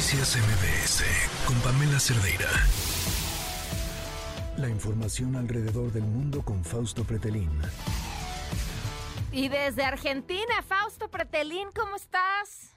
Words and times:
Noticias 0.00 0.34
MBS 0.34 1.04
con 1.46 1.60
Pamela 1.60 2.00
Cerdeira. 2.00 2.48
La 4.56 4.70
información 4.70 5.36
alrededor 5.36 5.92
del 5.92 6.04
mundo 6.04 6.42
con 6.42 6.64
Fausto 6.64 7.04
Pretelín. 7.04 7.50
Y 9.30 9.50
desde 9.50 9.82
Argentina, 9.82 10.62
Fausto 10.66 11.10
Pretelín, 11.10 11.68
¿cómo 11.78 11.96
estás? 11.96 12.70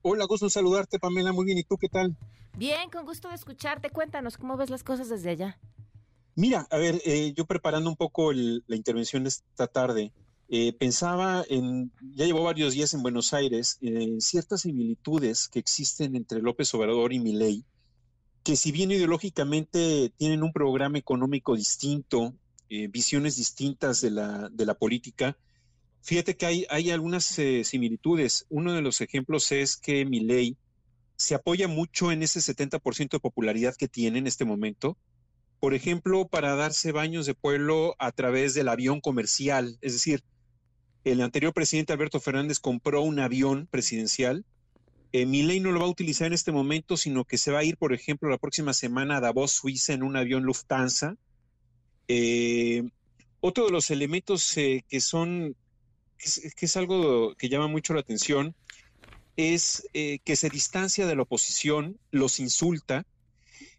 Hola, 0.00 0.24
gusto 0.24 0.48
saludarte, 0.48 0.98
Pamela. 0.98 1.30
Muy 1.32 1.44
bien, 1.44 1.58
¿y 1.58 1.62
tú 1.62 1.76
qué 1.76 1.90
tal? 1.90 2.16
Bien, 2.56 2.88
con 2.88 3.04
gusto 3.04 3.28
de 3.28 3.34
escucharte. 3.34 3.90
Cuéntanos, 3.90 4.38
¿cómo 4.38 4.56
ves 4.56 4.70
las 4.70 4.82
cosas 4.82 5.10
desde 5.10 5.28
allá? 5.28 5.58
Mira, 6.36 6.66
a 6.70 6.78
ver, 6.78 7.02
eh, 7.04 7.34
yo 7.36 7.44
preparando 7.44 7.90
un 7.90 7.96
poco 7.96 8.32
la 8.32 8.76
intervención 8.76 9.24
de 9.24 9.28
esta 9.28 9.66
tarde, 9.66 10.10
eh, 10.54 10.74
pensaba 10.74 11.46
en, 11.48 11.90
ya 12.14 12.26
llevo 12.26 12.42
varios 12.42 12.74
días 12.74 12.92
en 12.92 13.00
Buenos 13.00 13.32
Aires, 13.32 13.78
en 13.80 14.20
ciertas 14.20 14.60
similitudes 14.60 15.48
que 15.48 15.58
existen 15.58 16.14
entre 16.14 16.42
López 16.42 16.74
Obrador 16.74 17.14
y 17.14 17.20
Milei, 17.20 17.64
que 18.42 18.56
si 18.56 18.70
bien 18.70 18.90
ideológicamente 18.90 20.12
tienen 20.18 20.42
un 20.42 20.52
programa 20.52 20.98
económico 20.98 21.56
distinto, 21.56 22.34
eh, 22.68 22.88
visiones 22.88 23.36
distintas 23.36 24.02
de 24.02 24.10
la, 24.10 24.50
de 24.50 24.66
la 24.66 24.74
política, 24.74 25.38
fíjate 26.02 26.36
que 26.36 26.44
hay, 26.44 26.66
hay 26.68 26.90
algunas 26.90 27.24
similitudes. 27.24 28.44
Uno 28.50 28.74
de 28.74 28.82
los 28.82 29.00
ejemplos 29.00 29.52
es 29.52 29.78
que 29.78 30.04
Milei 30.04 30.58
se 31.16 31.34
apoya 31.34 31.66
mucho 31.66 32.12
en 32.12 32.22
ese 32.22 32.40
70% 32.40 33.08
de 33.12 33.20
popularidad 33.20 33.74
que 33.74 33.88
tiene 33.88 34.18
en 34.18 34.26
este 34.26 34.44
momento, 34.44 34.98
por 35.60 35.72
ejemplo, 35.72 36.28
para 36.28 36.56
darse 36.56 36.92
baños 36.92 37.24
de 37.24 37.34
pueblo 37.34 37.94
a 37.98 38.12
través 38.12 38.52
del 38.52 38.68
avión 38.68 39.00
comercial. 39.00 39.78
Es 39.80 39.94
decir, 39.94 40.22
el 41.04 41.20
anterior 41.20 41.52
presidente 41.52 41.92
Alberto 41.92 42.20
Fernández 42.20 42.58
compró 42.58 43.02
un 43.02 43.18
avión 43.18 43.66
presidencial. 43.70 44.44
Eh, 45.12 45.26
mi 45.26 45.42
ley 45.42 45.60
no 45.60 45.72
lo 45.72 45.80
va 45.80 45.86
a 45.86 45.90
utilizar 45.90 46.28
en 46.28 46.32
este 46.32 46.52
momento, 46.52 46.96
sino 46.96 47.24
que 47.24 47.38
se 47.38 47.50
va 47.50 47.60
a 47.60 47.64
ir, 47.64 47.76
por 47.76 47.92
ejemplo, 47.92 48.30
la 48.30 48.38
próxima 48.38 48.72
semana 48.72 49.16
a 49.16 49.20
Davos, 49.20 49.52
Suiza, 49.52 49.92
en 49.92 50.02
un 50.02 50.16
avión 50.16 50.44
Lufthansa. 50.44 51.16
Eh, 52.08 52.82
otro 53.40 53.66
de 53.66 53.72
los 53.72 53.90
elementos 53.90 54.56
eh, 54.56 54.84
que 54.88 55.00
son, 55.00 55.56
que 56.18 56.64
es, 56.66 56.76
algo 56.76 57.34
que 57.34 57.48
llama 57.48 57.66
mucho 57.66 57.94
la 57.94 58.00
atención, 58.00 58.54
es 59.36 59.86
que 59.92 60.36
se 60.36 60.50
distancia 60.50 61.06
de 61.06 61.16
la 61.16 61.22
oposición, 61.22 61.98
los 62.10 62.38
insulta, 62.38 63.06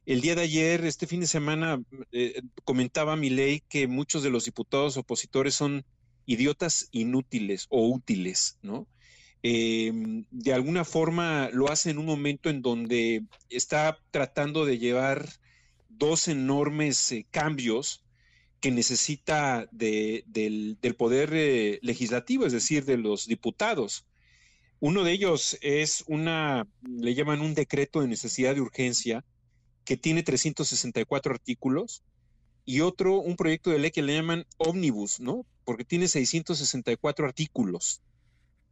el 0.05 0.19
día 0.19 0.35
de 0.35 0.41
ayer, 0.41 0.83
este 0.83 1.07
fin 1.07 1.21
de 1.21 1.27
semana, 1.27 1.81
eh, 2.11 2.41
comentaba 2.65 3.15
mi 3.15 3.29
ley 3.29 3.63
que 3.69 3.87
muchos 3.87 4.21
de 4.21 4.29
los 4.29 4.43
diputados 4.43 4.97
opositores 4.97 5.55
son 5.55 5.85
idiotas 6.25 6.87
inútiles 6.91 7.67
o 7.69 7.87
útiles, 7.87 8.57
¿no? 8.61 8.87
Em, 9.43 10.25
de 10.31 10.53
alguna 10.53 10.85
forma 10.85 11.49
lo 11.51 11.69
hace 11.69 11.89
en 11.89 11.97
un 11.97 12.05
momento 12.05 12.49
en 12.49 12.61
donde 12.61 13.23
está 13.49 13.99
tratando 14.11 14.65
de 14.65 14.77
llevar 14.77 15.27
dos 15.89 16.29
enormes 16.29 17.11
eh, 17.11 17.25
cambios 17.29 18.03
que 18.61 18.71
necesita 18.71 19.67
del, 19.71 20.77
poder 20.97 21.31
eh, 21.33 21.79
legislativo, 21.81 22.45
es 22.45 22.53
decir, 22.53 22.85
de 22.85 22.97
los 22.97 23.27
diputados. 23.27 24.05
Uno 24.79 25.03
de 25.03 25.11
ellos 25.11 25.57
es 25.61 26.05
una, 26.07 26.65
le 26.81 27.13
llaman 27.13 27.41
un 27.41 27.53
decreto 27.55 27.99
de 27.99 28.07
necesidad 28.07 28.55
de 28.55 28.61
urgencia, 28.61 29.25
que 29.83 29.97
tiene 29.97 30.23
364 30.23 31.33
artículos, 31.33 32.03
y 32.63 32.79
otro, 32.79 33.17
un 33.17 33.35
proyecto 33.35 33.69
de 33.69 33.79
ley 33.79 33.91
que 33.91 34.01
le 34.01 34.15
llaman 34.15 34.45
Omnibus, 34.57 35.19
¿no? 35.19 35.45
Porque 35.65 35.85
tiene 35.85 36.07
664 36.07 37.25
artículos. 37.25 38.01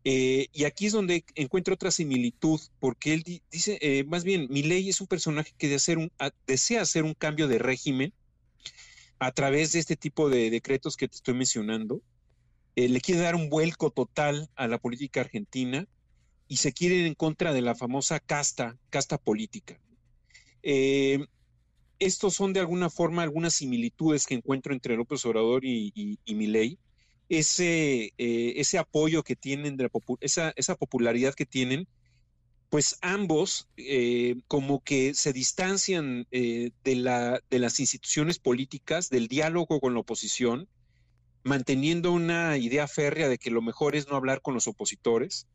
Eh, 0.04 0.48
y 0.52 0.64
aquí 0.64 0.88
es 0.88 0.94
donde 0.94 1.24
encuentro 1.36 1.76
otra 1.76 1.92
similitud, 1.92 2.60
porque 2.80 3.14
él 3.14 3.42
dice, 3.52 3.78
eh, 3.82 4.04
más 4.04 4.24
bien, 4.24 4.48
mi 4.50 4.64
ley 4.64 4.90
es 4.90 5.00
un 5.00 5.08
personaje 5.08 5.54
que 5.58 5.70
desea 6.48 6.82
hacer 6.82 7.04
un 7.04 7.14
cambio 7.14 7.48
de 7.48 7.60
régimen 7.60 8.14
a 9.20 9.32
través 9.32 9.74
de 9.74 9.80
este 9.80 9.96
tipo 9.96 10.30
de 10.30 10.50
decretos 10.50 10.98
que 10.98 11.08
te 11.08 11.18
estoy 11.18 11.36
mencionando. 11.36 12.02
Eh, 12.76 12.90
le 12.90 13.02
quiere 13.02 13.22
dar 13.22 13.36
un 13.36 13.50
vuelco 13.50 13.92
total 13.92 14.50
a 14.56 14.68
la 14.68 14.80
política 14.80 15.22
argentina 15.22 15.88
y 16.48 16.58
se 16.58 16.74
quiere 16.74 16.96
ir 16.96 17.06
en 17.06 17.14
contra 17.14 17.54
de 17.54 17.62
la 17.62 17.76
famosa 17.76 18.20
casta, 18.20 18.78
casta 18.90 19.20
política. 19.20 19.80
Eh, 22.02 22.06
estos 22.06 22.34
son 22.36 22.54
de 22.54 22.60
alguna 22.60 22.90
forma 22.90 23.24
algunas 23.24 23.54
similitudes 23.54 24.26
que 24.26 24.36
encuentro 24.36 24.74
entre 24.74 24.96
López 24.96 25.26
Obrador 25.26 25.64
y, 25.66 25.92
y, 26.26 26.36
Milei. 26.36 26.78
Ese, 27.30 28.12
eh, 28.18 28.78
apoyo 28.78 29.24
que 29.24 29.36
tienen, 29.36 29.78
esa, 30.20 30.76
popularidad 30.76 31.34
que 31.34 31.46
tienen, 31.46 31.88
pues 32.70 32.98
ambos 33.02 33.68
eh, 33.78 34.36
como 34.48 34.84
que 34.84 35.14
se 35.14 35.32
distancian 35.32 36.28
la, 36.84 37.42
de 37.50 37.60
las 37.60 37.80
instituciones 37.80 38.40
políticas, 38.40 39.10
del 39.10 39.28
diálogo 39.28 39.80
con 39.80 39.94
la 39.94 40.02
oposición, 40.02 40.68
manteniendo 41.44 42.12
una 42.12 42.58
idea 42.58 42.88
férrea 42.88 43.30
de 43.30 43.38
que 43.38 43.50
lo 43.50 43.62
mejor 43.62 43.96
es 43.96 44.08
no 44.08 44.16
hablar 44.16 44.42
con 44.42 44.54
los 44.54 44.68
opositores. 44.68 45.48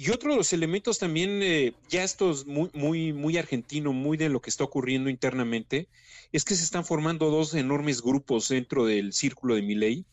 Y 0.00 0.10
otro 0.10 0.30
de 0.30 0.36
los 0.36 0.52
elementos 0.52 1.00
también, 1.00 1.42
eh, 1.42 1.74
ya 1.88 2.04
esto 2.04 2.30
es 2.30 2.46
muy, 2.46 2.70
muy, 2.72 3.12
muy 3.12 3.36
argentino, 3.36 3.92
muy 3.92 4.16
de 4.16 4.28
lo 4.28 4.40
que 4.40 4.48
está 4.48 4.62
ocurriendo 4.62 5.10
internamente, 5.10 5.88
es 6.30 6.44
que 6.44 6.54
se 6.54 6.62
están 6.62 6.84
formando 6.84 7.30
dos 7.30 7.52
enormes 7.54 8.00
grupos 8.00 8.48
dentro 8.48 8.86
del 8.86 9.12
círculo 9.12 9.56
de 9.56 9.62
Milei. 9.62 10.04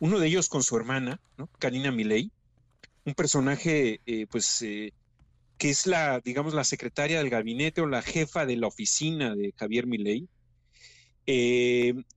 Uno 0.00 0.18
de 0.18 0.28
ellos 0.28 0.48
con 0.48 0.62
su 0.62 0.74
hermana, 0.74 1.20
¿no? 1.36 1.50
Karina 1.58 1.92
Milei, 1.92 2.30
un 3.04 3.12
personaje, 3.12 4.00
eh, 4.06 4.26
pues, 4.26 4.62
eh, 4.62 4.94
que 5.58 5.68
es 5.68 5.86
la, 5.86 6.20
digamos, 6.20 6.54
la 6.54 6.64
secretaria 6.64 7.18
del 7.18 7.28
gabinete 7.28 7.82
o 7.82 7.86
la 7.86 8.00
jefa 8.00 8.46
de 8.46 8.56
la 8.56 8.68
oficina 8.68 9.34
de 9.34 9.52
Javier 9.54 9.86
Milei. 9.86 10.28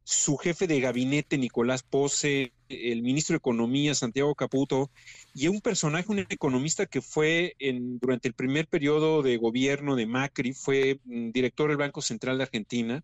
Su 0.03 0.37
jefe 0.37 0.67
de 0.67 0.79
gabinete, 0.79 1.37
Nicolás 1.37 1.83
Pose, 1.83 2.53
el 2.69 3.01
ministro 3.01 3.33
de 3.33 3.37
Economía, 3.37 3.95
Santiago 3.95 4.35
Caputo, 4.35 4.91
y 5.33 5.47
un 5.47 5.61
personaje, 5.61 6.11
un 6.11 6.19
economista 6.19 6.85
que 6.85 7.01
fue 7.01 7.55
durante 7.99 8.27
el 8.27 8.35
primer 8.35 8.67
periodo 8.67 9.23
de 9.23 9.37
gobierno 9.37 9.95
de 9.95 10.05
Macri, 10.05 10.53
fue 10.53 10.99
mm, 11.05 11.31
director 11.31 11.69
del 11.69 11.77
Banco 11.77 12.01
Central 12.01 12.37
de 12.37 12.43
Argentina, 12.43 13.03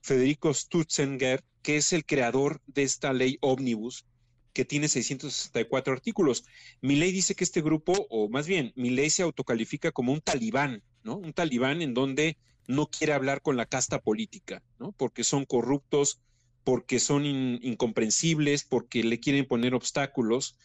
Federico 0.00 0.52
Stutzenger, 0.52 1.44
que 1.62 1.76
es 1.76 1.92
el 1.92 2.04
creador 2.04 2.60
de 2.66 2.82
esta 2.82 3.12
ley 3.12 3.38
ómnibus, 3.40 4.04
que 4.52 4.64
tiene 4.64 4.88
664 4.88 5.92
artículos. 5.92 6.44
Mi 6.80 6.96
ley 6.96 7.12
dice 7.12 7.34
que 7.34 7.44
este 7.44 7.62
grupo, 7.62 8.06
o 8.10 8.28
más 8.28 8.46
bien, 8.46 8.72
mi 8.74 8.90
ley 8.90 9.10
se 9.10 9.22
autocalifica 9.22 9.92
como 9.92 10.12
un 10.12 10.20
talibán, 10.20 10.82
¿no? 11.04 11.16
Un 11.16 11.32
talibán 11.32 11.82
en 11.82 11.94
donde 11.94 12.36
no 12.66 12.86
quiere 12.86 13.12
hablar 13.12 13.42
con 13.42 13.56
la 13.56 13.66
casta 13.66 14.00
política, 14.00 14.62
¿no? 14.78 14.92
Porque 14.92 15.24
son 15.24 15.44
corruptos, 15.44 16.20
porque 16.64 17.00
son 17.00 17.24
incomprensibles, 17.24 18.64
porque 18.64 19.02
le 19.02 19.20
quieren 19.20 19.46
poner 19.46 19.74
obstáculos. 19.74 20.56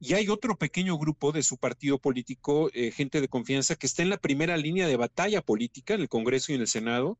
Y 0.00 0.14
hay 0.14 0.28
otro 0.28 0.56
pequeño 0.56 0.96
grupo 0.96 1.32
de 1.32 1.42
su 1.42 1.58
partido 1.58 1.98
político, 1.98 2.70
eh, 2.72 2.92
gente 2.92 3.20
de 3.20 3.28
confianza, 3.28 3.76
que 3.76 3.86
está 3.86 4.02
en 4.02 4.10
la 4.10 4.18
primera 4.18 4.56
línea 4.56 4.86
de 4.86 4.96
batalla 4.96 5.42
política 5.42 5.94
en 5.94 6.02
el 6.02 6.08
Congreso 6.08 6.52
y 6.52 6.56
en 6.56 6.60
el 6.60 6.68
Senado. 6.68 7.18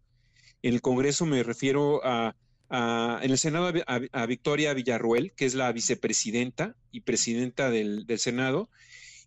En 0.62 0.74
el 0.74 0.80
Congreso 0.80 1.26
me 1.26 1.42
refiero 1.42 2.00
a, 2.04 2.34
en 2.70 3.30
el 3.30 3.38
Senado 3.38 3.72
a, 3.86 4.26
Victoria 4.26 4.74
Villarruel, 4.74 5.32
que 5.32 5.46
es 5.46 5.54
la 5.54 5.72
vicepresidenta 5.72 6.76
y 6.92 7.00
presidenta 7.00 7.70
del, 7.70 8.06
Senado, 8.18 8.68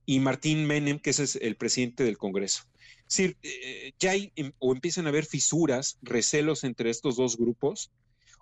y 0.06 0.19
Martín 0.19 0.66
Menem, 0.66 1.00
que 1.00 1.09
es 1.09 1.35
el 1.35 1.56
presidente 1.56 2.03
del 2.03 2.18
Congreso. 2.18 2.63
Decir, 3.11 3.38
eh, 3.44 3.91
ya 3.99 4.11
hay 4.11 4.31
em, 4.35 4.53
o 4.59 4.73
empiezan 4.73 5.05
a 5.05 5.09
haber 5.09 5.25
fisuras, 5.25 5.97
recelos 6.01 6.63
entre 6.63 6.89
estos 6.89 7.17
dos 7.17 7.38
grupos. 7.38 7.91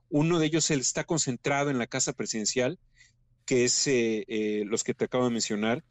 Uno 0.10 0.40
de 0.40 0.46
ellos 0.46 0.70
está 0.70 1.04
concentrado 1.04 1.70
en 1.70 1.80
la 1.80 1.88
Casa 1.88 2.14
Presidencial 2.14 2.80
que 3.50 3.66
es 3.66 3.88
eh, 3.88 4.26
eh, 4.28 4.64
los 4.68 4.84
que 4.84 4.94
te 4.94 5.06
acabo 5.06 5.24
de 5.24 5.32
mencionar. 5.32 5.84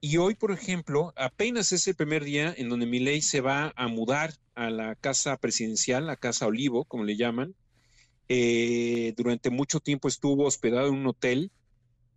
Y 0.00 0.16
hoy, 0.16 0.34
por 0.34 0.50
ejemplo, 0.50 1.12
apenas 1.14 1.70
es 1.70 1.86
el 1.86 1.94
primer 1.94 2.24
día 2.24 2.52
en 2.56 2.68
donde 2.68 2.86
ley 2.86 3.22
se 3.22 3.40
va 3.40 3.72
a 3.76 3.86
mudar 3.86 4.34
a 4.56 4.68
la 4.70 4.96
casa 4.96 5.36
presidencial, 5.36 6.08
la 6.08 6.16
casa 6.16 6.48
Olivo, 6.48 6.84
como 6.86 7.04
le 7.04 7.16
llaman. 7.16 7.54
Eh, 8.28 9.14
durante 9.16 9.50
mucho 9.50 9.78
tiempo 9.78 10.08
estuvo 10.08 10.44
hospedado 10.44 10.88
en 10.88 10.94
un 10.94 11.06
hotel, 11.06 11.52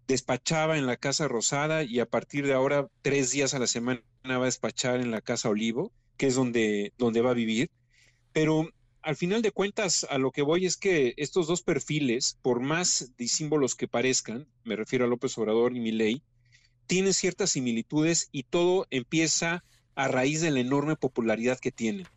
despachaba 0.07 0.80
en 0.80 0.88
la 0.88 0.97
casa 0.97 1.27
Rosada 1.27 1.83
y 1.83 2.00
a 2.00 2.07
partir 2.07 2.47
de 2.47 2.54
ahora, 2.54 2.88
tres 3.04 3.30
días 3.30 3.54
a 3.54 3.59
la 3.59 3.68
semana, 3.68 4.01
va 4.29 4.44
a 4.44 4.45
despachar 4.45 5.00
en 5.00 5.12
la 5.12 5.21
casa 5.21 5.50
Olivo, 5.50 5.91
que 6.18 6.27
es 6.27 6.35
donde, 6.35 6.94
donde 6.97 7.21
va 7.21 7.31
a 7.31 7.35
vivir. 7.35 7.69
Pero 8.33 8.69
al 9.01 9.15
final 9.15 9.41
de 9.41 9.51
cuentas, 9.51 10.06
a 10.09 10.18
lo 10.18 10.31
que 10.31 10.41
voy 10.41 10.65
es 10.65 10.77
que 10.77 11.13
estos 11.18 11.47
dos 11.47 11.63
perfiles, 11.63 12.38
por 12.41 12.59
más 12.59 13.12
disímbolos 13.18 13.75
que 13.75 13.88
parezcan, 13.88 14.47
me 14.63 14.75
refiero 14.75 15.06
a 15.06 15.07
López 15.07 15.38
Obrador 15.38 15.75
y 15.75 15.79
Milei, 15.79 16.23
tienen 16.88 17.13
ciertas 17.13 17.51
similitudes 17.51 18.29
y 18.31 18.44
todo 18.44 18.85
empieza 18.89 19.63
a 19.95 20.07
raíz 20.07 20.41
de 20.41 20.51
la 20.51 20.59
enorme 20.59 20.95
popularidad 20.95 21.59
que 21.59 21.71
tienen. 21.71 22.07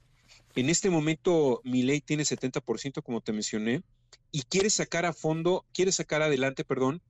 En 0.56 0.68
este 0.68 0.90
momento, 0.90 1.60
Milei 1.64 2.00
tiene 2.00 2.22
70%, 2.24 3.02
como 3.02 3.20
te 3.20 3.32
mencioné, 3.32 3.82
y 4.30 4.42
quiere 4.42 4.70
sacar 4.70 5.06
a 5.06 5.12
fondo, 5.12 5.64
quiere 5.72 5.92
sacar 5.92 6.22
adelante, 6.22 6.64
perdón, 6.64 7.02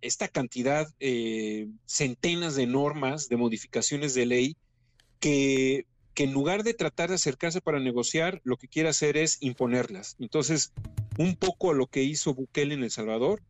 esta 0.00 0.28
cantidad, 0.28 0.88
eh, 1.00 1.68
centenas 1.86 2.54
de 2.54 2.66
normas, 2.66 3.28
de 3.28 3.36
modificaciones 3.36 4.14
de 4.14 4.26
ley 4.26 4.56
que 5.20 5.86
en 6.24 6.32
lugar 6.32 6.62
de 6.62 6.74
tratar 6.74 7.10
de 7.10 7.16
acercarse 7.16 7.60
para 7.60 7.78
negociar, 7.78 8.40
lo 8.42 8.56
que 8.56 8.68
quiere 8.68 8.88
hacer 8.88 9.16
es 9.16 9.36
imponerlas. 9.40 10.16
Entonces, 10.18 10.72
un 11.18 11.36
poco 11.36 11.74
lo 11.74 11.86
que 11.86 12.02
hizo 12.02 12.34
Bukele 12.34 12.74
en 12.74 12.82
El 12.82 12.90
Salvador, 12.90 13.42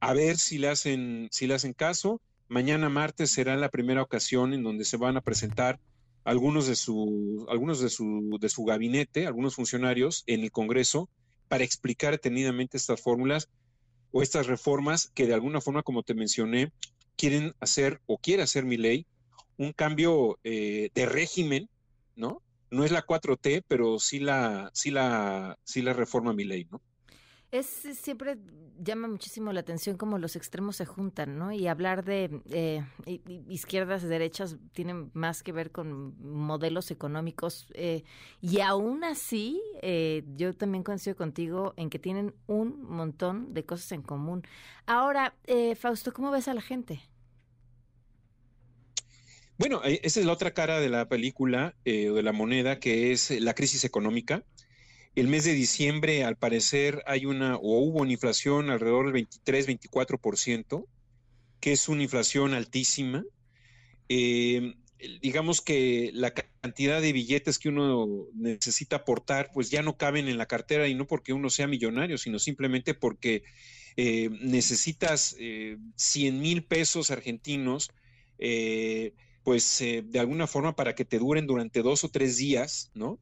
a 0.00 0.12
ver 0.12 0.38
si 0.38 0.58
le 0.58 0.68
hacen, 0.68 1.28
si 1.32 1.46
le 1.46 1.54
hacen 1.54 1.72
caso. 1.72 2.20
Mañana 2.48 2.88
martes 2.88 3.30
será 3.30 3.56
la 3.56 3.68
primera 3.68 4.02
ocasión 4.02 4.52
en 4.54 4.62
donde 4.62 4.84
se 4.84 4.96
van 4.96 5.16
a 5.16 5.22
presentar 5.22 5.80
algunos 6.24 6.66
de 6.66 6.76
su, 6.76 7.46
algunos 7.48 7.80
de 7.80 7.90
su, 7.90 8.38
de 8.40 8.48
su 8.48 8.64
gabinete, 8.64 9.26
algunos 9.26 9.56
funcionarios 9.56 10.22
en 10.26 10.42
el 10.42 10.52
Congreso, 10.52 11.08
para 11.48 11.64
explicar 11.64 12.12
detenidamente 12.12 12.76
estas 12.76 13.00
fórmulas 13.00 13.48
o 14.14 14.22
estas 14.22 14.46
reformas 14.46 15.10
que 15.12 15.26
de 15.26 15.34
alguna 15.34 15.60
forma, 15.60 15.82
como 15.82 16.04
te 16.04 16.14
mencioné, 16.14 16.70
quieren 17.16 17.52
hacer 17.58 18.00
o 18.06 18.16
quiere 18.16 18.44
hacer 18.44 18.64
mi 18.64 18.76
ley, 18.76 19.08
un 19.56 19.72
cambio 19.72 20.38
eh, 20.44 20.90
de 20.94 21.06
régimen, 21.06 21.68
¿no? 22.14 22.40
No 22.70 22.84
es 22.84 22.92
la 22.92 23.04
4T, 23.04 23.64
pero 23.66 23.98
sí 23.98 24.20
la, 24.20 24.70
sí 24.72 24.92
la, 24.92 25.58
sí 25.64 25.82
la 25.82 25.94
reforma 25.94 26.32
mi 26.32 26.44
ley, 26.44 26.68
¿no? 26.70 26.80
Es 27.54 27.66
siempre 27.66 28.36
llama 28.82 29.06
muchísimo 29.06 29.52
la 29.52 29.60
atención 29.60 29.96
cómo 29.96 30.18
los 30.18 30.34
extremos 30.34 30.74
se 30.74 30.86
juntan, 30.86 31.38
¿no? 31.38 31.52
Y 31.52 31.68
hablar 31.68 32.04
de 32.04 32.40
eh, 32.50 32.82
izquierdas 33.48 34.02
derechas 34.02 34.56
tiene 34.72 35.06
más 35.12 35.44
que 35.44 35.52
ver 35.52 35.70
con 35.70 36.18
modelos 36.20 36.90
económicos 36.90 37.68
eh, 37.74 38.02
y 38.40 38.58
aún 38.58 39.04
así 39.04 39.62
eh, 39.82 40.24
yo 40.34 40.52
también 40.52 40.82
coincido 40.82 41.14
contigo 41.14 41.74
en 41.76 41.90
que 41.90 42.00
tienen 42.00 42.34
un 42.48 42.82
montón 42.82 43.54
de 43.54 43.64
cosas 43.64 43.92
en 43.92 44.02
común. 44.02 44.42
Ahora, 44.86 45.36
Fausto, 45.76 46.12
¿cómo 46.12 46.32
ves 46.32 46.48
a 46.48 46.54
la 46.54 46.60
gente? 46.60 47.02
Bueno, 49.58 49.80
esa 49.84 50.18
es 50.18 50.26
la 50.26 50.32
otra 50.32 50.52
cara 50.54 50.80
de 50.80 50.88
la 50.88 51.08
película 51.08 51.76
o 51.86 52.14
de 52.14 52.22
la 52.24 52.32
moneda, 52.32 52.80
que 52.80 53.12
es 53.12 53.30
la 53.30 53.54
crisis 53.54 53.84
económica 53.84 54.42
el 55.14 55.28
mes 55.28 55.44
de 55.44 55.52
diciembre, 55.52 56.24
al 56.24 56.36
parecer, 56.36 57.02
hay 57.06 57.24
una 57.24 57.56
o 57.56 57.78
hubo 57.78 58.00
una 58.00 58.12
inflación 58.12 58.70
alrededor 58.70 59.12
del 59.12 59.28
23-24%, 59.28 60.86
que 61.60 61.72
es 61.72 61.88
una 61.88 62.02
inflación 62.02 62.52
altísima. 62.52 63.24
Eh, 64.08 64.74
digamos 65.22 65.60
que 65.60 66.10
la 66.14 66.34
cantidad 66.34 67.00
de 67.00 67.12
billetes 67.12 67.60
que 67.60 67.68
uno 67.68 68.26
necesita 68.34 68.96
aportar, 68.96 69.50
pues 69.54 69.70
ya 69.70 69.82
no 69.82 69.96
caben 69.96 70.26
en 70.26 70.36
la 70.36 70.46
cartera 70.46 70.88
y 70.88 70.94
no 70.94 71.06
porque 71.06 71.32
uno 71.32 71.48
sea 71.48 71.68
millonario, 71.68 72.18
sino 72.18 72.40
simplemente 72.40 72.94
porque 72.94 73.44
eh, 73.96 74.30
necesitas 74.40 75.36
100 75.38 75.38
eh, 75.38 76.32
mil 76.32 76.64
pesos 76.64 77.12
argentinos, 77.12 77.92
pues 79.44 79.78
de 79.78 80.18
alguna 80.18 80.48
forma 80.48 80.74
para 80.74 80.96
que 80.96 81.04
te 81.04 81.20
duren 81.20 81.46
durante 81.46 81.82
dos 81.82 82.02
o 82.02 82.08
tres 82.08 82.36
días, 82.36 82.90
¿no? 82.94 83.20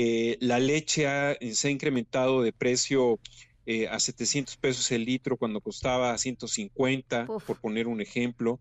Eh, 0.00 0.38
la 0.40 0.60
leche 0.60 1.08
se 1.52 1.66
ha 1.66 1.70
incrementado 1.72 2.40
de 2.40 2.52
precio 2.52 3.18
eh, 3.66 3.88
a 3.88 3.98
700 3.98 4.56
pesos 4.56 4.92
el 4.92 5.04
litro 5.04 5.36
cuando 5.36 5.60
costaba 5.60 6.16
150, 6.16 7.26
por 7.26 7.60
poner 7.60 7.88
un 7.88 8.00
ejemplo. 8.00 8.60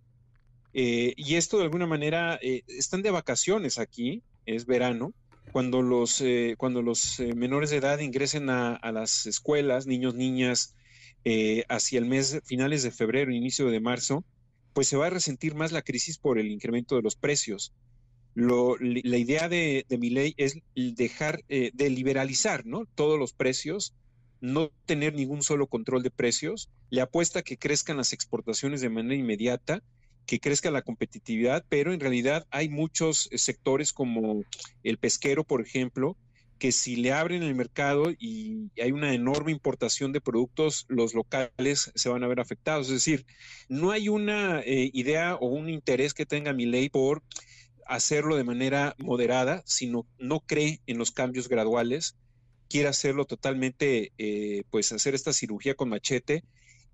Eh, 0.73 1.13
y 1.15 1.35
esto 1.35 1.59
de 1.59 1.65
alguna 1.65 1.85
manera 1.85 2.39
están 2.41 3.03
de 3.03 3.11
vacaciones 3.11 3.77
aquí, 3.77 4.23
es 4.47 4.65
verano, 4.65 5.13
cuando 5.51 5.83
los, 5.83 6.23
cuando 6.57 6.81
los 6.81 7.19
menores 7.19 7.69
de 7.69 7.77
edad 7.77 7.99
ingresen 7.99 8.49
a, 8.49 8.75
a 8.75 8.91
las 8.91 9.27
escuelas, 9.27 9.85
niños, 9.85 10.15
niñas, 10.15 10.73
hacia 11.69 11.99
el 11.99 12.05
mes 12.05 12.41
finales 12.45 12.81
de 12.81 12.89
febrero, 12.89 13.31
inicio 13.31 13.69
de 13.69 13.79
marzo, 13.79 14.25
pues 14.73 14.87
se 14.87 14.97
va 14.97 15.05
a 15.05 15.11
resentir 15.11 15.53
más 15.53 15.71
la 15.71 15.83
crisis 15.83 16.17
por 16.17 16.39
el 16.39 16.49
incremento 16.49 16.95
de 16.95 17.03
los 17.03 17.15
precios 17.15 17.73
la 18.37 19.17
idea 19.17 19.49
de, 19.49 19.85
mi 19.97 20.11
ley 20.11 20.35
es 20.37 20.59
dejar 20.75 21.43
eh, 21.49 21.71
de 21.73 21.89
liberalizar 21.89 22.67
¿no? 22.67 22.85
todos 22.93 23.17
los 23.17 23.33
precios, 23.33 23.95
no 24.41 24.69
tener 24.85 25.15
ningún 25.15 25.41
solo 25.41 25.65
control 25.65 26.03
de 26.03 26.11
precios, 26.11 26.69
le 26.91 27.01
apuesta 27.01 27.41
que 27.41 27.57
crezcan 27.57 27.97
las 27.97 28.13
exportaciones 28.13 28.81
de 28.81 28.89
manera 28.89 29.15
inmediata, 29.15 29.81
que 30.27 30.39
crezca 30.39 30.69
la 30.69 30.83
competitividad, 30.83 31.65
pero 31.67 31.93
en 31.93 31.99
realidad 31.99 32.45
hay 32.51 32.69
muchos 32.69 33.27
eh, 33.31 33.39
sectores 33.39 33.91
como 33.91 34.43
el 34.83 34.99
pesquero, 34.99 35.43
por 35.43 35.61
ejemplo, 35.61 36.15
que 36.59 36.71
si 36.71 36.95
le 36.95 37.13
abren 37.13 37.41
el 37.41 37.55
mercado 37.55 38.11
y 38.11 38.69
hay 38.81 38.91
una 38.91 39.13
enorme 39.13 39.51
importación 39.51 40.11
de 40.11 40.21
productos, 40.21 40.85
los 40.89 41.13
locales 41.15 41.91
se 41.95 42.09
van 42.09 42.23
a 42.23 42.27
ver 42.27 42.39
afectados. 42.39 42.87
Es 42.87 42.93
decir, 42.93 43.25
no 43.67 43.91
hay 43.91 44.09
una 44.09 44.59
eh, 44.61 44.89
idea 44.93 45.35
o 45.35 45.47
un 45.47 45.69
interés 45.69 46.13
que 46.13 46.25
tenga 46.25 46.53
mi 46.53 46.65
ley 46.65 46.89
por 46.89 47.23
hacerlo 47.87 48.35
de 48.35 48.43
manera 48.43 48.95
moderada, 48.97 49.63
sino 49.65 50.05
no 50.19 50.41
cree 50.41 50.81
en 50.87 50.97
los 50.97 51.11
cambios 51.11 51.49
graduales, 51.49 52.15
quiere 52.69 52.89
hacerlo 52.89 53.25
totalmente, 53.25 54.11
eh, 54.17 54.63
pues 54.69 54.91
hacer 54.91 55.15
esta 55.15 55.33
cirugía 55.33 55.75
con 55.75 55.89
machete 55.89 56.43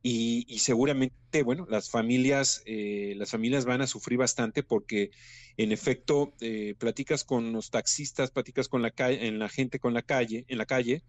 y, 0.06 0.60
seguramente, 0.60 1.44
bueno, 1.44 1.66
las 1.70 1.90
familias, 1.90 2.62
eh, 2.66 3.14
las 3.16 3.32
familias 3.32 3.64
van 3.64 3.82
a 3.82 3.88
sufrir 3.88 4.20
bastante 4.20 4.62
porque 4.62 5.12
en 5.56 5.72
efecto 5.72 6.34
eh, 6.42 6.76
platicas 6.78 7.24
con 7.24 7.54
los 7.54 7.70
taxistas, 7.70 8.30
platicas 8.30 8.68
con 8.68 8.82
la 8.82 8.92
calle, 8.92 9.28
en 9.28 9.40
la 9.40 9.48
gente 9.48 9.80
con 9.80 9.94
la 9.94 10.02
calle, 10.02 10.46
en 10.50 10.58
la 10.58 10.66
calle 10.66 11.04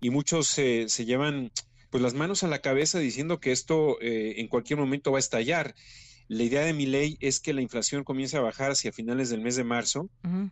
y 0.00 0.10
muchos 0.10 0.48
se 0.48 1.04
llevan 1.06 1.52
pues 1.88 2.02
las 2.02 2.12
manos 2.12 2.42
a 2.42 2.48
la 2.48 2.60
cabeza 2.60 2.98
diciendo 2.98 3.40
que 3.40 3.52
esto 3.52 3.96
en 4.00 4.48
cualquier 4.48 4.78
momento 4.78 5.12
va 5.12 5.18
a 5.18 5.20
estallar 5.20 5.74
la 6.28 6.42
idea 6.42 6.62
de 6.62 6.72
mi 6.72 6.86
ley 6.86 7.18
es 7.20 7.38
que 7.38 7.52
la 7.52 7.60
inflación 7.60 8.02
comience 8.02 8.36
a 8.36 8.40
bajar 8.40 8.70
hacia 8.70 8.92
finales 8.92 9.28
del 9.28 9.42
mes 9.42 9.56
de 9.56 9.64
marzo, 9.64 10.08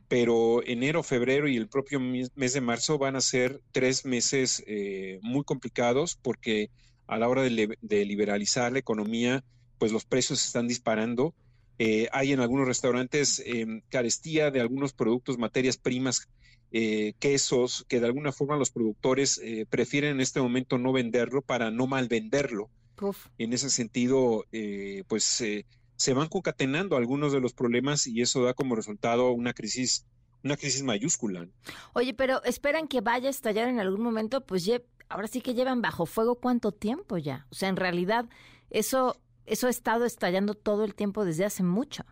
pero 0.07 0.63
enero, 0.67 1.03
febrero 1.03 1.49
y 1.49 1.57
el 1.57 1.69
propio 1.69 1.99
mes 1.99 2.53
de 2.53 2.61
marzo 2.61 2.99
van 2.99 3.17
a 3.17 3.23
ser 3.23 3.61
tres 3.73 4.05
meses 4.05 4.63
eh, 4.67 5.19
muy 5.23 5.45
complicados 5.45 6.19
porque 6.21 6.71
a 7.07 7.17
la 7.17 7.29
hora 7.29 7.43
de, 7.43 8.05
liberalizar 8.05 8.73
la 8.73 8.81
economía, 8.81 9.45
pues 9.79 9.93
los 9.93 10.05
precios 10.05 10.45
están 10.45 10.69
disparando. 10.69 11.35
Eh, 11.79 12.07
hay 12.13 12.33
en 12.33 12.41
algunos 12.41 12.67
restaurantes 12.67 13.43
em, 13.45 13.81
carestía 13.89 14.51
de 14.51 14.61
algunos 14.61 14.93
productos, 14.93 15.39
materias 15.39 15.79
primas, 15.79 16.29
eh, 16.71 17.15
quesos, 17.19 17.87
que 17.89 17.99
de 17.99 18.07
alguna 18.07 18.33
forma 18.33 18.57
los 18.57 18.71
productores 18.71 19.41
prefieren 19.71 20.13
en 20.13 20.21
este 20.21 20.41
momento 20.41 20.77
no 20.77 20.93
venderlo 20.93 21.41
para 21.41 21.71
no 21.71 21.87
mal 21.87 22.09
En 23.39 23.53
ese 23.53 23.71
sentido, 23.71 24.45
eh, 24.53 25.05
pues 25.09 25.41
eh, 25.41 25.67
se 25.97 26.15
van 26.15 26.29
concatenando 26.29 26.97
algunos 26.97 27.33
de 27.33 27.41
los 27.41 27.53
problemas 27.53 28.07
y 28.07 28.21
eso 28.21 28.45
da 28.45 28.55
como 28.55 28.75
resultado 28.75 29.33
una 29.33 29.53
crisis, 29.53 30.07
una 30.45 30.57
crisis 30.57 30.83
mayúscula. 30.83 31.49
Oye, 31.95 32.15
pero 32.15 32.43
esperan 32.45 32.89
que 32.89 33.01
vaya 33.01 33.29
a 33.29 33.31
estallar 33.31 33.69
en 33.69 33.81
algún 33.81 34.03
momento, 34.03 34.45
pues 34.45 34.71
ahora 35.09 35.29
sí 35.29 35.41
que 35.41 35.55
llevan 35.55 35.83
bajo 35.83 36.07
fuego 36.07 36.37
cuánto 36.37 36.73
tiempo 36.73 37.19
ya. 37.19 37.47
O 37.51 37.55
sea, 37.55 37.69
en 37.69 37.77
realidad 37.77 38.29
eso, 38.71 39.21
eso 39.47 39.67
ha 39.67 39.71
estado 39.71 40.05
estallando 40.05 40.55
todo 40.55 40.85
el 40.85 40.95
tiempo 40.95 41.25
desde 41.25 41.45
hace 41.45 41.63
mucho. 41.63 42.05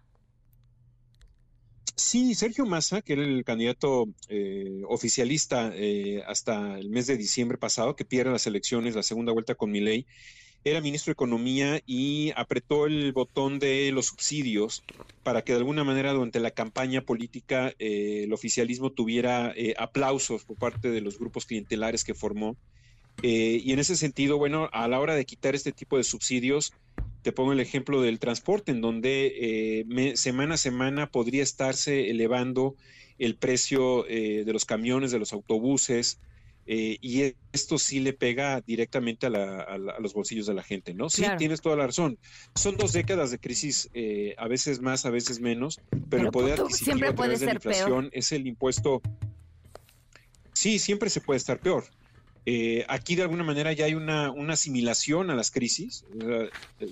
Sí, 1.97 2.35
Sergio 2.35 2.64
Massa, 2.64 3.02
que 3.02 3.12
era 3.12 3.23
el 3.23 3.45
candidato 3.45 4.09
eh, 4.28 4.81
oficialista 4.88 5.71
hasta 6.26 6.78
el 6.78 6.88
mes 6.88 7.07
de 7.07 7.19
diciembre 7.19 7.59
pasado, 7.59 7.95
que 7.95 8.07
pierde 8.07 8.33
las 8.33 8.47
elecciones, 8.47 8.95
la 8.95 9.02
segunda 9.02 9.33
vuelta 9.33 9.55
con 9.55 9.71
mi 9.71 9.81
ley, 9.81 10.07
era 10.64 10.81
ministro 10.81 11.11
de 11.11 11.14
Economía 11.14 11.81
y 11.87 12.33
apretó 12.37 12.87
el 12.87 13.12
botón 13.12 13.59
de 13.59 13.90
los 13.93 14.07
subsidios 14.07 14.83
para 15.23 15.43
que 15.43 15.52
de 15.52 15.59
alguna 15.59 15.85
manera 15.85 16.12
durante 16.12 16.40
la 16.40 16.50
campaña 16.50 17.00
política 17.00 17.73
eh, 17.79 18.23
el 18.25 18.33
oficialismo 18.33 18.90
tuviera 18.90 19.52
eh, 19.57 19.75
aplausos 19.79 20.45
por 20.45 20.57
parte 20.57 20.90
de 20.90 21.00
los 21.00 21.19
grupos 21.19 21.47
clientelares 21.47 22.05
que 22.05 22.14
formó. 22.14 22.57
Eh, 23.23 23.61
y 23.62 23.73
en 23.73 23.79
ese 23.79 23.97
sentido, 23.97 24.38
bueno, 24.38 24.69
a 24.73 24.87
la 24.88 25.00
hora 25.00 25.14
de 25.14 25.25
quitar 25.25 25.55
este 25.55 25.73
tipo 25.73 25.97
de 25.97 26.05
subsidios, 26.05 26.73
te 27.23 27.33
pongo 27.33 27.52
el 27.52 27.61
ejemplo 27.61 28.02
del 28.02 28.19
transporte, 28.19 28.73
en 28.73 28.81
donde 28.81 29.85
semana 30.14 30.55
a 30.55 30.59
semana 30.59 31.11
podría 31.11 31.43
estarse 31.43 32.09
elevando 32.09 32.76
el 33.19 33.37
precio 33.37 34.05
de 34.05 34.50
los 34.50 34.64
camiones, 34.64 35.11
de 35.11 35.19
los 35.19 35.35
autobuses, 35.35 36.19
eh, 36.73 36.99
y 37.00 37.35
esto 37.50 37.79
sí 37.79 37.99
le 37.99 38.12
pega 38.12 38.61
directamente 38.61 39.27
a, 39.27 39.77
los 39.99 40.15
bolsillos 40.15 40.47
de 40.47 40.55
la 40.55 40.62
gente, 40.62 40.95
¿no? 40.95 41.11
Sí, 41.11 41.25
tienes 41.37 41.61
toda 41.61 41.75
la 41.75 41.89
razón. 41.89 42.17
Son 42.55 42.77
dos 42.77 42.93
décadas 42.93 43.33
de 43.33 43.41
crisis, 43.41 43.91
eh, 43.93 44.37
a 44.39 44.47
veces 44.47 44.81
más, 44.81 45.05
a 45.05 45.11
veces 45.11 45.41
menos, 45.41 45.81
pero, 46.09 46.27
el 46.27 46.31
poder 46.31 46.61
adquisitivo 46.61 46.85
siempre 46.85 47.12
puede 47.12 47.37
ser 47.39 47.49
la 47.49 47.55
inflación 47.55 48.09
es 48.12 48.31
el 48.31 48.47
impuesto. 48.47 49.03
Sí, 50.53 50.79
siempre 50.79 51.11
se 51.11 51.21
puede 51.21 51.39
estar 51.39 51.59
peor. 51.59 51.87
Eh, 52.47 52.85
aquí 52.89 53.17
de 53.17 53.23
alguna 53.23 53.43
manera 53.43 53.73
ya 53.73 53.87
hay 53.87 53.95
una, 53.95 54.33
asimilación 54.53 55.31
a 55.31 55.35
las 55.35 55.50
crisis. 55.50 56.05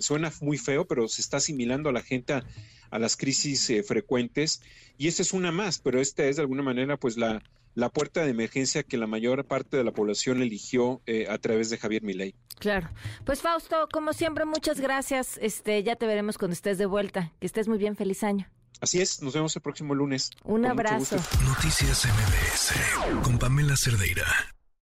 suena 0.01 0.33
muy 0.41 0.59
feo, 0.59 0.89
pero 0.89 1.07
se 1.07 1.21
está 1.23 1.37
asimilando 1.37 1.89
a 1.89 1.93
la 1.93 2.03
gente 2.03 2.33
a, 2.33 2.43
a 2.91 2.99
las 2.99 3.17
crisis 3.17 3.73
frecuentes. 3.87 4.63
Y 4.97 5.09
esta 5.09 5.23
es 5.23 5.33
una 5.33 5.53
más, 5.53 5.79
pero 5.79 6.01
esta 6.01 6.25
es 6.25 6.37
de 6.37 6.43
alguna 6.43 6.63
manera 6.63 6.97
pues 6.97 7.17
la, 7.17 7.43
la 7.79 7.91
puerta 7.91 8.25
de 8.25 8.31
emergencia 8.31 8.83
que 8.83 8.97
la 8.97 9.07
mayor 9.07 9.45
parte 9.45 9.77
de 9.77 9.85
la 9.85 9.93
población 9.93 10.43
eligió 10.43 11.01
eh, 11.07 11.27
a 11.29 11.39
través 11.39 11.71
de 11.71 11.79
Javier 11.79 12.03
Milei. 12.03 12.35
Claro. 12.59 12.91
Pues 13.25 13.41
Fausto, 13.41 13.89
como 13.93 14.13
siempre, 14.13 14.45
muchas 14.45 14.81
gracias. 14.81 15.39
Este, 15.41 15.83
ya 15.85 15.95
te 15.95 16.07
veremos 16.07 16.39
cuando 16.39 16.55
estés 16.55 16.77
de 16.79 16.87
vuelta. 16.87 17.33
Que 17.39 17.47
estés 17.47 17.69
muy 17.69 17.79
bien. 17.79 17.95
Feliz 17.95 18.25
año. 18.25 18.49
Así 18.81 19.01
es, 19.01 19.23
nos 19.23 19.35
vemos 19.35 19.55
el 19.57 19.63
próximo 19.63 19.95
lunes. 19.95 20.31
Un 20.45 20.67
abrazo. 20.67 21.17
Noticias 21.45 22.05
MBS 22.07 23.23
con 23.23 23.39
Pamela 23.39 23.77
Cerdeira. 23.77 24.58